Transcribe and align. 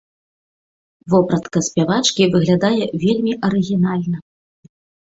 Вопратка 1.13 1.57
спявачкі 1.67 2.29
выглядае 2.37 2.83
вельмі 3.07 3.39
арыгінальна. 3.51 4.17